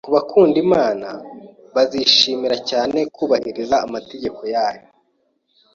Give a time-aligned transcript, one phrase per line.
[0.05, 1.09] Ku bakunda Imana
[1.75, 4.83] bazishimira cyane kubahiriza amategeko yayo,